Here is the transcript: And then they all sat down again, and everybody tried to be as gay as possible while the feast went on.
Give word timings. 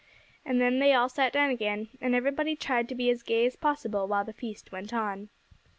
And 0.43 0.59
then 0.59 0.79
they 0.79 0.95
all 0.95 1.09
sat 1.09 1.31
down 1.31 1.51
again, 1.51 1.89
and 2.01 2.15
everybody 2.15 2.55
tried 2.55 2.89
to 2.89 2.95
be 2.95 3.11
as 3.11 3.21
gay 3.21 3.45
as 3.45 3.55
possible 3.55 4.07
while 4.07 4.25
the 4.25 4.33
feast 4.33 4.71
went 4.71 4.93
on. 4.95 5.29